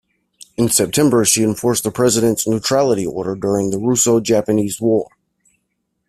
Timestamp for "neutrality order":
2.47-3.35